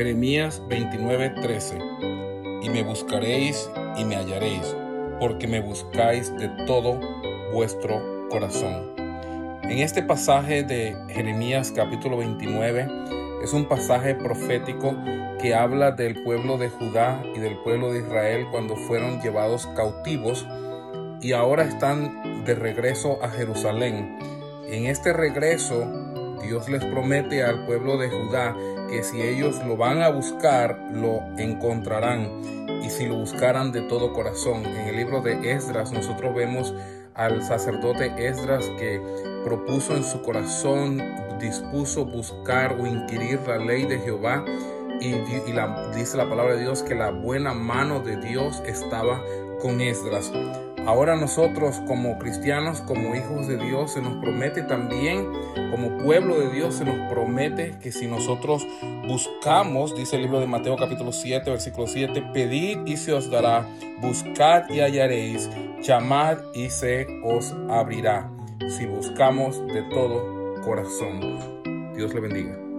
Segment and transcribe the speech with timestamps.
[0.00, 3.68] Jeremías 29:13 Y me buscaréis
[3.98, 4.74] y me hallaréis,
[5.18, 6.98] porque me buscáis de todo
[7.52, 8.94] vuestro corazón.
[9.62, 12.88] En este pasaje de Jeremías capítulo 29
[13.44, 14.96] es un pasaje profético
[15.38, 20.46] que habla del pueblo de Judá y del pueblo de Israel cuando fueron llevados cautivos
[21.20, 24.18] y ahora están de regreso a Jerusalén.
[24.66, 25.86] En este regreso,
[26.42, 28.56] Dios les promete al pueblo de Judá
[28.88, 32.28] que si ellos lo van a buscar, lo encontrarán.
[32.82, 34.64] Y si lo buscaran de todo corazón.
[34.64, 36.74] En el libro de Esdras nosotros vemos
[37.14, 39.00] al sacerdote Esdras que
[39.44, 41.02] propuso en su corazón,
[41.38, 44.44] dispuso buscar o inquirir la ley de Jehová.
[45.00, 45.12] Y,
[45.94, 49.22] dice la palabra de Dios que la buena mano de Dios estaba
[49.60, 50.32] con Esdras.
[50.86, 55.28] Ahora nosotros como cristianos, como hijos de Dios, se nos promete también,
[55.70, 58.66] como pueblo de Dios, se nos promete que si nosotros
[59.06, 63.66] buscamos, dice el libro de Mateo capítulo 7, versículo 7, pedid y se os dará,
[64.00, 65.50] buscad y hallaréis,
[65.82, 68.30] llamad y se os abrirá,
[68.68, 71.38] si buscamos de todo corazón.
[71.94, 72.69] Dios le bendiga.